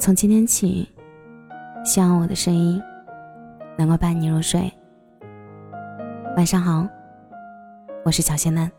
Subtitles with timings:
[0.00, 0.88] 从今天起，
[1.84, 2.80] 希望我的声音
[3.76, 4.72] 能够伴你入睡。
[6.38, 6.88] 晚上好，
[8.02, 8.72] 我是小仙男。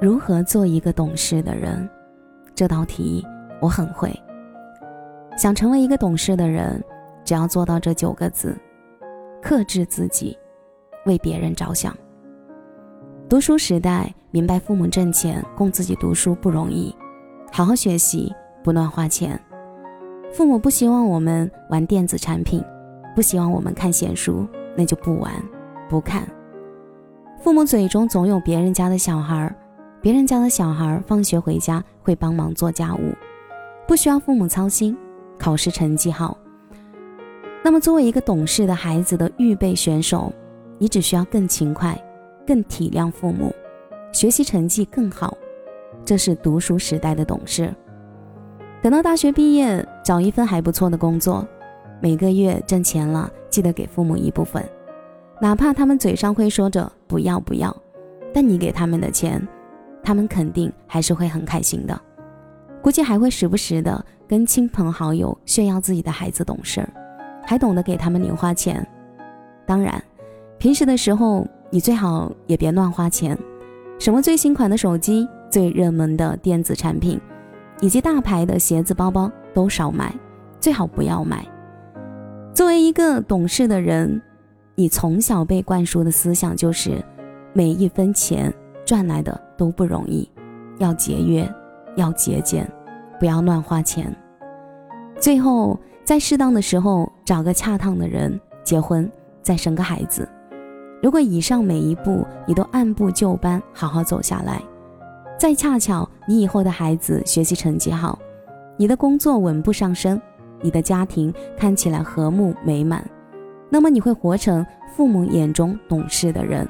[0.00, 1.86] 如何做一个懂事的人？
[2.54, 3.22] 这道题
[3.60, 4.10] 我很会。
[5.36, 6.82] 想成为一个懂事的人，
[7.22, 8.58] 只要做到这九个字：
[9.42, 10.34] 克制自己，
[11.04, 11.94] 为别人着想。
[13.28, 16.96] 读书时代，明白父母挣钱供自己读书不容易，
[17.52, 18.34] 好好学习。
[18.62, 19.40] 不乱花钱，
[20.32, 22.62] 父母不希望我们玩电子产品，
[23.14, 24.46] 不希望我们看闲书，
[24.76, 25.32] 那就不玩，
[25.88, 26.26] 不看。
[27.42, 29.54] 父母嘴中总有别人家的小孩，
[30.02, 33.14] 别人家的小孩放学回家会帮忙做家务，
[33.88, 34.96] 不需要父母操心，
[35.38, 36.36] 考试成绩好。
[37.62, 40.32] 那么，作为一个懂事的孩子的预备选手，
[40.78, 41.98] 你只需要更勤快，
[42.46, 43.54] 更体谅父母，
[44.12, 45.36] 学习成绩更好，
[46.04, 47.74] 这是读书时代的懂事。
[48.82, 51.46] 等到大学毕业，找一份还不错的工作，
[52.00, 54.66] 每个月挣钱了，记得给父母一部分，
[55.38, 57.76] 哪怕他们嘴上会说着不要不要，
[58.32, 59.46] 但你给他们的钱，
[60.02, 62.00] 他们肯定还是会很开心的，
[62.80, 66.82] 估计还会时不时的跟亲朋好友炫耀自己的孩子懂事，
[67.44, 68.86] 还懂得给他们零花钱。
[69.66, 70.02] 当然，
[70.56, 73.36] 平时的时候你最好也别乱花钱，
[73.98, 77.20] 什么最新款的手机、最热门的电子产品。
[77.80, 80.14] 以及大牌的鞋子、包包都少买，
[80.60, 81.46] 最好不要买。
[82.54, 84.20] 作为一个懂事的人，
[84.74, 87.02] 你从小被灌输的思想就是，
[87.52, 88.52] 每一分钱
[88.84, 90.30] 赚来的都不容易，
[90.78, 91.48] 要节约，
[91.96, 92.70] 要节俭，
[93.18, 94.14] 不要乱花钱。
[95.18, 99.10] 最后，在适当的时候找个恰当的人结婚，
[99.42, 100.28] 再生个孩子。
[101.02, 104.60] 如果以上每一步你都按部就班，好好走下来。
[105.38, 108.18] 再恰巧你以后的孩子学习成绩好，
[108.76, 110.20] 你的工作稳步上升，
[110.60, 113.04] 你的家庭看起来和睦美满，
[113.68, 116.68] 那么你会活成父母眼中懂事的人，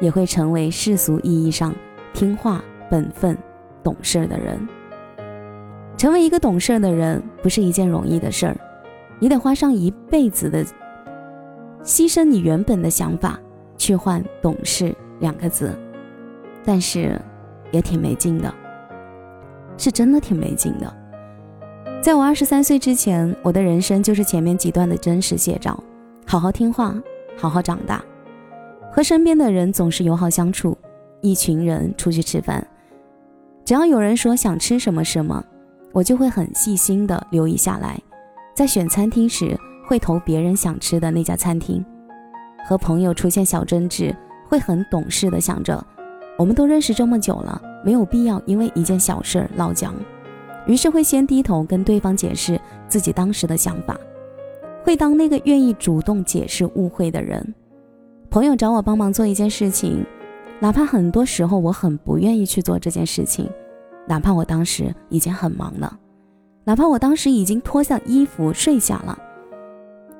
[0.00, 1.74] 也会成为世俗意义上
[2.12, 3.36] 听话、本分、
[3.82, 4.58] 懂事的人。
[5.96, 8.56] 成为一个懂事的人不是一件容易的事儿，
[9.18, 10.64] 你得花上一辈子的
[11.82, 13.38] 牺牲你原本的想法
[13.76, 15.78] 去换“懂事”两个字，
[16.64, 17.20] 但是。
[17.72, 18.54] 也挺没劲的，
[19.76, 20.92] 是真的挺没劲的。
[22.02, 25.82] 在我二十三岁之前，我的人生就是前面几段的真实写照：
[26.26, 26.94] 好好听话，
[27.36, 28.04] 好好长大，
[28.92, 30.76] 和身边的人总是友好相处。
[31.22, 32.64] 一群人出去吃饭，
[33.64, 35.42] 只要有人说想吃什么什么，
[35.92, 37.98] 我就会很细心的留意下来。
[38.54, 41.84] 在选餐厅时，会投别人想吃的那家餐厅。
[42.68, 44.14] 和朋友出现小争执，
[44.48, 45.84] 会很懂事的想着。
[46.38, 49.94] 我们都认识这么久了，没有必要因为一件小事闹僵，
[50.66, 53.96] 于是会先低头跟对方解释自己当时的想法，
[54.82, 57.54] 会当那个愿意主动解释误会的人。
[58.28, 60.04] 朋友找我帮忙做一件事情，
[60.58, 63.48] 哪怕很多时候我很不愿意去做这件事情，
[64.08, 65.96] 哪怕我当时已经很忙了，
[66.64, 69.16] 哪怕我当时已经脱下衣服睡下了，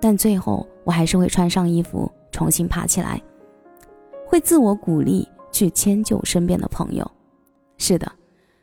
[0.00, 3.20] 但最后我还是会穿上衣服重新爬起来，
[4.24, 5.26] 会自我鼓励。
[5.52, 7.10] 去迁就身边的朋友，
[7.78, 8.10] 是的，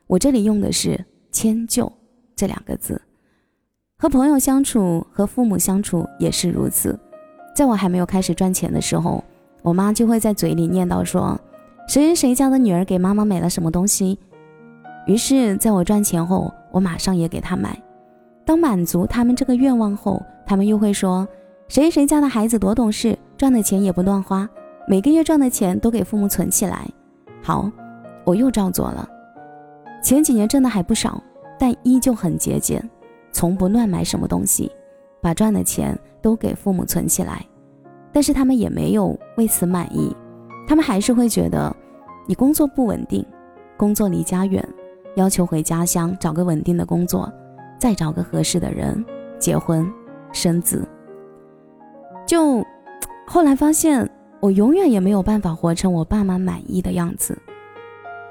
[0.07, 1.91] 我这里用的是“迁就”
[2.35, 3.01] 这两个字。
[3.97, 6.99] 和朋友相处，和父母相处也是如此。
[7.55, 9.23] 在我还没有开始赚钱的时候，
[9.61, 11.39] 我妈就会在嘴里念叨说
[11.87, 14.17] ：“谁谁谁家的女儿给妈妈买了什么东西。”
[15.07, 17.79] 于是，在我赚钱后，我马上也给她买。
[18.45, 21.27] 当满足他们这个愿望后，他们又会说
[21.69, 24.49] ：“谁谁家的孩子多懂事，赚的钱也不乱花。”
[24.85, 26.85] 每个月赚的钱都给父母存起来，
[27.41, 27.71] 好，
[28.25, 29.07] 我又照做了。
[30.01, 31.21] 前几年挣的还不少，
[31.59, 32.83] 但依旧很节俭，
[33.31, 34.71] 从不乱买什么东西，
[35.21, 37.45] 把赚的钱都给父母存起来。
[38.11, 40.15] 但是他们也没有为此满意，
[40.67, 41.75] 他们还是会觉得
[42.27, 43.25] 你工作不稳定，
[43.77, 44.67] 工作离家远，
[45.15, 47.31] 要求回家乡找个稳定的工作，
[47.79, 49.03] 再找个合适的人
[49.39, 49.89] 结婚
[50.31, 50.87] 生子。
[52.25, 52.63] 就
[53.27, 54.09] 后来发现。
[54.43, 57.41] 我永远也没有办法活成我爸妈满意的样子，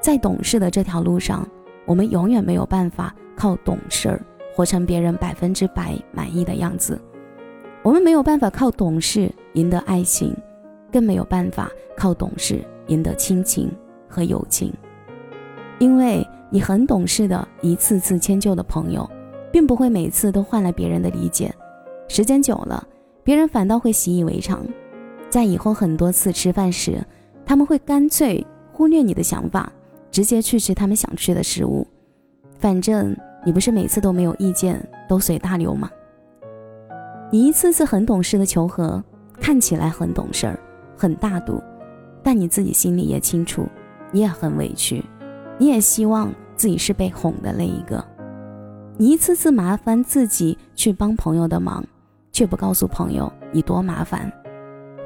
[0.03, 1.49] 在懂事的这条路上，
[1.87, 4.21] 我们永远没有办法靠懂事儿
[4.53, 7.01] 活成别人百分之百满意的样子。
[7.85, 10.37] 我们没有办法靠懂事赢得爱情，
[10.91, 13.71] 更没有办法靠懂事赢得亲情
[14.09, 14.73] 和友情。
[15.79, 19.09] 因为你很懂事的一次次迁就的朋友，
[19.53, 21.55] 并不会每次都换来别人的理解，
[22.09, 22.85] 时间久了，
[23.23, 24.67] 别人反倒会习以为常。
[25.31, 27.01] 在以后很多次吃饭时，
[27.47, 29.73] 他们会干脆忽略你的想法，
[30.13, 31.85] 直接去吃他们想吃的食物。
[32.61, 35.91] 反正你不是每次都没有意见，都随大流吗？
[37.33, 39.03] 你一次次很懂事的求和，
[39.41, 40.61] 看起来很懂事儿，
[40.97, 41.61] 很大度，
[42.23, 43.67] 但你自己心里也清楚，
[44.13, 45.03] 你也很委屈，
[45.59, 48.05] 你也希望自己是被哄的那一个。
[48.99, 51.83] 你一次次麻烦自己去帮朋友的忙，
[52.31, 54.31] 却不告诉朋友你多麻烦，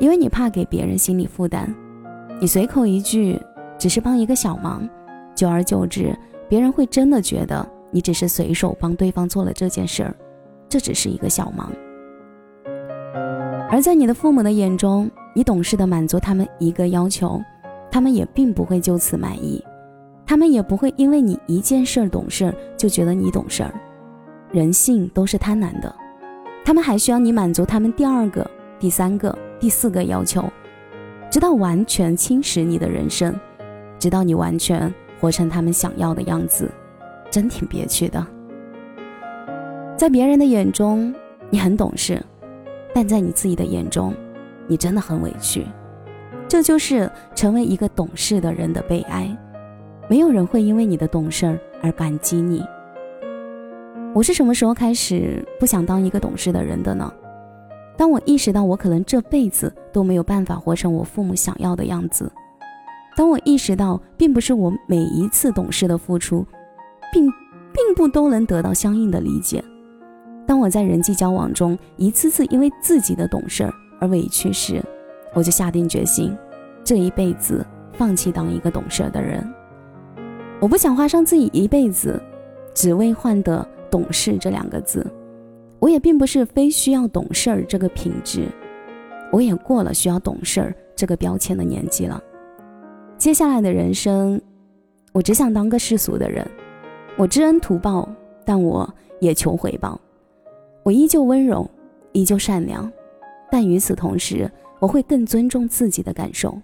[0.01, 1.73] 因为你怕给别人心理负担。
[2.41, 3.41] 你随口一句
[3.79, 4.89] 只是帮一个小忙，
[5.35, 6.17] 久而久之，
[6.49, 10.15] 别人会真的觉得你只是随手帮对方做了这件事儿，
[10.69, 11.71] 这只是一个小忙。
[13.69, 17.43] 而在你的父母的眼中，你懂事的满足他们一个要求，
[17.91, 19.63] 他们也并不会就此满意。
[20.25, 23.73] 他们也不会因为你一件事儿懂事儿就觉得你懂事儿，
[24.51, 25.95] 人性都是贪婪的，
[26.65, 28.49] 他们还需要你满足他们第二个、
[28.79, 30.45] 第三个、第四个要求，
[31.31, 33.39] 直到完全侵蚀你的人生，
[33.99, 36.71] 直到你完全活成他们想要的样子，
[37.31, 38.25] 真挺憋屈的。
[39.97, 41.15] 在别人的眼中，
[41.51, 42.23] 你很懂事，
[42.95, 44.15] 但在你自己的眼中，
[44.67, 45.67] 你真的很委屈。
[46.49, 49.29] 这就是成为一个懂事的人的悲哀。
[50.09, 52.65] 没有人会因为你的懂事而感激你。
[54.15, 57.13] 我是什么时候开始不想当一个懂事的人的呢？
[57.97, 62.31] 当我意识到我可能这辈子都没有办法活成我父母想要的样子，
[63.17, 66.45] 当我意识到并不是我每一次懂事的付出，
[67.11, 67.25] 并
[67.73, 69.65] 并不都能得到相应的理解，
[70.47, 74.85] 当我在人际交往中一次次因为自己的懂事而委屈时，
[75.33, 76.37] 我就下定决心，
[76.85, 77.65] 这一辈子
[77.95, 79.43] 放弃当一个懂事的人。
[80.61, 82.21] 我不想花上自己一辈子，
[82.75, 85.07] 只为换得懂事这两个字。
[85.79, 88.47] 我也并不是非需要懂事儿这个品质，
[89.33, 92.23] 我也过了需要懂事儿这个标签的年纪了。
[93.27, 94.41] 接下来的人生，
[95.11, 96.49] 我只想当个世俗的人。
[97.17, 98.09] 我知恩图报，
[98.45, 98.89] 但我
[99.19, 100.01] 也求回报。
[100.85, 101.69] 我依旧温柔，
[102.13, 102.89] 依旧善良，
[103.51, 106.57] 但与此同时，我会更尊重自己的感受。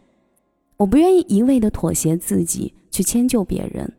[0.76, 2.72] 我不愿意一味的妥协自己。
[2.92, 3.92] 去迁就别人，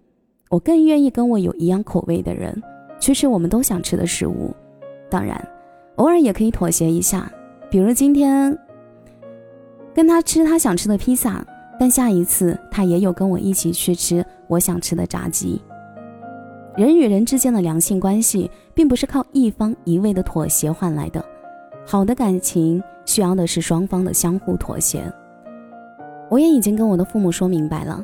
[0.49, 2.63] 我更愿意跟我有一样口味的人
[2.97, 4.55] 去吃我们都想吃的食物。
[5.09, 5.45] 当然，
[5.97, 7.29] 偶尔也可以妥协一下，
[7.69, 8.57] 比如今天
[9.93, 11.45] 跟他吃他想吃的披萨，
[11.83, 15.61] 但下一次他也有跟我一起去吃我想吃的炸鸡。
[16.77, 21.21] 人与人之间的良性关系，并不是靠一方一味的妥协换来的，
[21.85, 25.03] 好的感情需要的是双方的相互妥协。
[26.29, 28.01] 我也已经跟我的父母说明白了。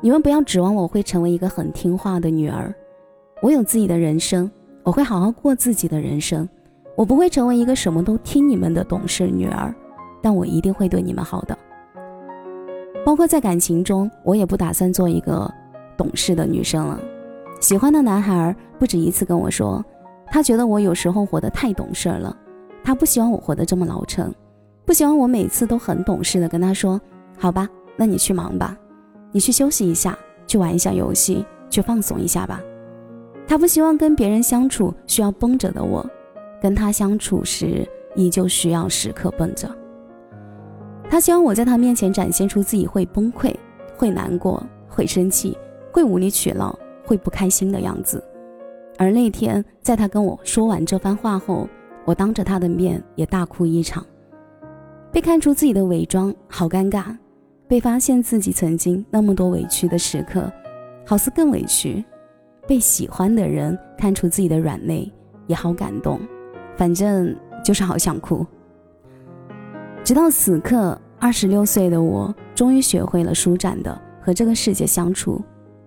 [0.00, 2.72] 你们不要指望我会成为一个很听话的女儿，
[3.42, 4.48] 我有自己的人生，
[4.84, 6.48] 我会好好过自己的人生，
[6.94, 9.74] 我不会成为一个什么都听你们的懂事女儿，
[10.22, 11.58] 但我一定会对你们好的。
[13.10, 15.52] 包括在感情中，我也不打算做一个
[15.96, 17.00] 懂事的女生了。
[17.60, 19.84] 喜欢的男孩不止一次跟我说，
[20.28, 22.36] 他觉得我有时候活得太懂事了，
[22.84, 24.32] 他不希望我活得这么老成，
[24.84, 27.00] 不希望我每次都很懂事的跟他说，
[27.36, 28.78] 好吧，那你去忙吧。
[29.32, 30.16] 你去休息一下，
[30.46, 32.60] 去玩一下游戏，去放松一下吧。
[33.44, 36.08] 他不希望跟别人相处需要绷着的我，
[36.62, 37.84] 跟他相处时
[38.14, 39.68] 依旧需要时刻绷着。
[41.10, 43.52] 他希望我在他面前展现出自己会崩溃、
[43.96, 45.58] 会难过、会生气、
[45.92, 48.22] 会无理取闹、会不开心的样子。
[48.96, 51.68] 而那天，在他跟我说完这番话后，
[52.04, 54.06] 我当着他的面也大哭一场。
[55.10, 57.16] 被看出自己的伪装，好尴尬。
[57.66, 60.48] 被发现自己曾经那么多委屈的时刻，
[61.04, 62.04] 好似更委屈；
[62.68, 65.12] 被喜欢的人看出自己的软肋，
[65.48, 66.20] 也好感动。
[66.76, 68.46] 反正就是好想哭。
[70.02, 75.40] 直到此刻，二十六岁的我终于学会了舒展的和这个世界相处。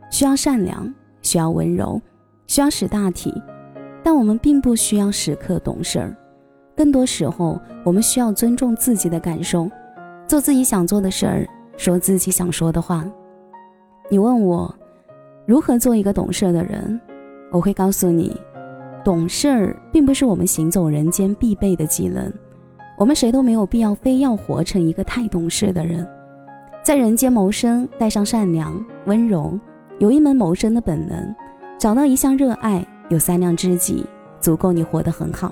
[0.09, 1.99] 需要善良，需要温柔，
[2.47, 3.33] 需要识大体，
[4.03, 6.15] 但我们并不需要时刻懂事儿。
[6.75, 9.69] 更多时候，我们需要尊重自己的感受，
[10.27, 11.47] 做自己想做的事儿。
[11.75, 13.03] 说自己想说的话。
[14.09, 14.73] 你问我
[15.47, 17.01] 如何做一个懂事的人，
[17.51, 18.39] 我会告诉你，
[19.03, 22.31] 懂事并不是我们行走人间必备的技能。
[23.03, 26.07] 我们谁都没有必要非要活成一个太懂事的人。
[26.81, 29.59] 在人间谋生，带上善良、温柔，
[29.99, 31.35] 有一门谋生的本能，
[31.77, 34.05] 找到一项热爱，有三两知己，
[34.39, 35.51] 足够你活得很好。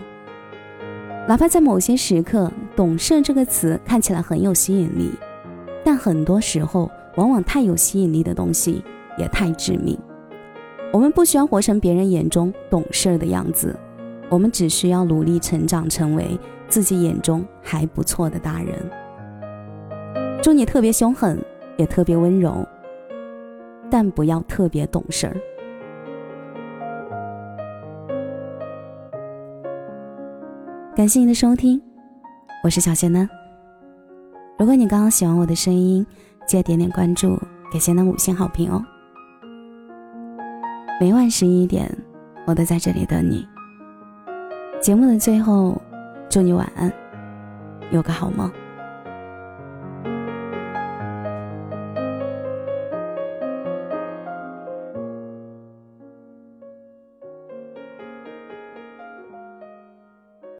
[1.27, 5.12] 哪怕在某些时刻，懂事这个词看起来很有吸引力。
[5.84, 8.81] 但很多时候，往往太有吸引力的东西
[9.17, 10.00] 也太致命。
[10.93, 13.77] 我们不需要活成别人眼中懂事的样子，
[14.29, 16.39] 我们只需要努力成长，成为
[16.71, 18.89] 自己眼中还不错的大人。
[20.41, 21.37] 祝你特别凶狠，
[21.75, 22.65] 也特别温柔，
[23.89, 25.35] 但不要特别懂事儿。
[30.95, 31.79] 感谢您的收听，
[32.63, 33.29] 我是小贤呢。
[34.57, 36.05] 如果你刚刚喜欢我的声音，
[36.47, 37.37] 记得点点关注，
[37.69, 38.81] 给贤呢五星好评哦。
[41.01, 41.93] 每晚十一点，
[42.47, 43.45] 我都在这里等你。
[44.79, 45.79] 节目的最后，
[46.31, 46.89] 祝你晚安，
[47.91, 48.50] 有个好梦。